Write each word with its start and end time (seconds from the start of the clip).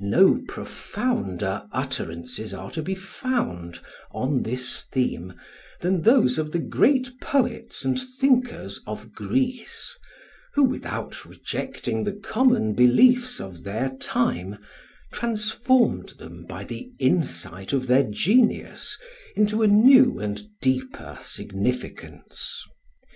No 0.00 0.40
profounder 0.48 1.68
utterances 1.70 2.52
are 2.52 2.72
to 2.72 2.82
be 2.82 2.96
found 2.96 3.78
on 4.10 4.42
this 4.42 4.82
theme 4.90 5.34
than 5.82 6.02
those 6.02 6.36
of 6.36 6.50
the 6.50 6.58
great 6.58 7.12
poets 7.20 7.84
and 7.84 7.96
thinkers 8.18 8.80
of 8.88 9.12
Greece, 9.12 9.96
who, 10.54 10.64
without 10.64 11.24
rejecting 11.24 12.02
the 12.02 12.12
common 12.12 12.74
beliefs 12.74 13.38
of 13.40 13.62
their 13.62 13.90
time, 13.98 14.58
transformed 15.12 16.14
them 16.18 16.44
by 16.44 16.64
the 16.64 16.90
insight 16.98 17.72
of 17.72 17.86
their 17.86 18.02
genius 18.02 18.98
into 19.36 19.62
a 19.62 19.68
new 19.68 20.18
and 20.18 20.48
deeper 20.60 21.20
significance. 21.22 22.64